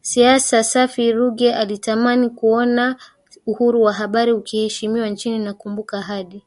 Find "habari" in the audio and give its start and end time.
3.92-4.32